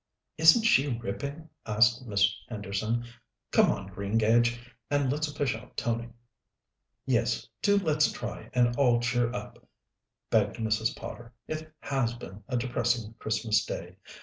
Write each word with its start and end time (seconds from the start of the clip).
"Isn't 0.39 0.63
she 0.63 0.97
ripping?" 0.97 1.47
asked 1.67 2.07
Miss 2.07 2.35
Henderson. 2.49 3.05
"Come 3.51 3.69
on, 3.69 3.85
Greengage, 3.91 4.57
and 4.89 5.11
let's 5.11 5.31
fish 5.31 5.53
out 5.55 5.77
Tony." 5.77 6.09
"Yes, 7.05 7.47
do 7.61 7.77
let's 7.77 8.11
try 8.11 8.49
and 8.55 8.75
all 8.77 8.99
cheer 8.99 9.31
up," 9.31 9.63
begged 10.31 10.55
Mrs. 10.55 10.95
Potter. 10.95 11.33
"It 11.47 11.71
has 11.81 12.15
been 12.15 12.43
a 12.49 12.57
depressing 12.57 13.13
Christmas 13.19 13.63
Day. 13.63 13.95